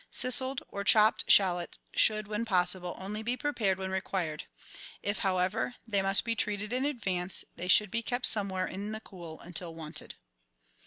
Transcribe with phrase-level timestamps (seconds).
[0.09, 4.45] Ciseled or chopped shallots should, when possible, only be prepared when required;
[5.03, 8.99] if, however, they must be treated in advance, they should be kept somewhere in the
[9.01, 10.15] cool until wanted.